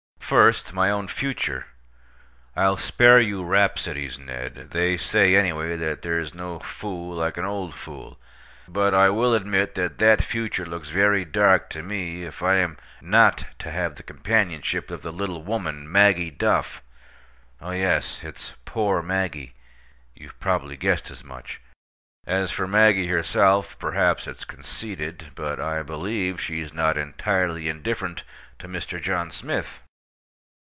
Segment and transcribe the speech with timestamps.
[0.31, 1.65] First, my own future.
[2.55, 4.69] I'll spare you rhapsodies, Ned.
[4.71, 8.17] They say, anyway, that there's no fool like an old fool.
[8.65, 12.77] But I will admit that that future looks very dark to me if I am
[13.01, 16.81] not to have the companionship of the little woman, Maggie Duff.
[17.59, 19.53] Oh, yes, it's "Poor Maggie."
[20.15, 21.59] You've probably guessed as much.
[22.25, 28.23] As for Miss Maggie herself, perhaps it's conceited, but I believe she's not entirely indifferent
[28.59, 29.01] to Mr.
[29.01, 29.81] John Smith.